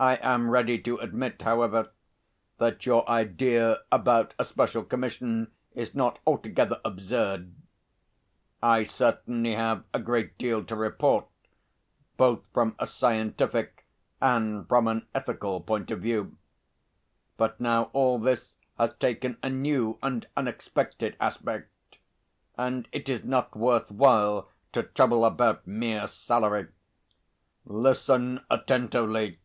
I 0.00 0.14
am 0.22 0.48
ready 0.48 0.78
to 0.82 0.98
admit, 0.98 1.42
however, 1.42 1.90
that 2.58 2.86
your 2.86 3.08
idea 3.10 3.78
about 3.90 4.32
a 4.38 4.44
special 4.44 4.84
commission 4.84 5.50
is 5.74 5.92
not 5.92 6.20
altogether 6.24 6.80
absurd. 6.84 7.52
I 8.62 8.84
certainly 8.84 9.56
have 9.56 9.82
a 9.92 9.98
great 9.98 10.38
deal 10.38 10.62
to 10.66 10.76
report, 10.76 11.26
both 12.16 12.42
from 12.54 12.76
a 12.78 12.86
scientific 12.86 13.86
and 14.20 14.68
from 14.68 14.86
an 14.86 15.08
ethical 15.16 15.60
point 15.62 15.90
of 15.90 16.00
view. 16.02 16.38
But 17.36 17.60
now 17.60 17.90
all 17.92 18.20
this 18.20 18.54
has 18.78 18.94
taken 18.98 19.36
a 19.42 19.50
new 19.50 19.98
and 20.00 20.28
unexpected 20.36 21.16
aspect, 21.18 21.98
and 22.56 22.86
it 22.92 23.08
is 23.08 23.24
not 23.24 23.56
worth 23.56 23.90
while 23.90 24.48
to 24.74 24.84
trouble 24.84 25.24
about 25.24 25.66
mere 25.66 26.06
salary. 26.06 26.68
Listen 27.64 28.42
attentively. 28.48 29.40